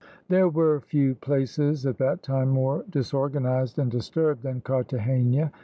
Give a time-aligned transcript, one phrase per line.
[0.29, 5.51] There were few places at that time more disorganised and disturbed than Carthagena.